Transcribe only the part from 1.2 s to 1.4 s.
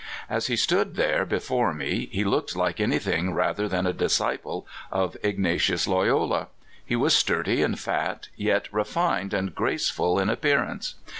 be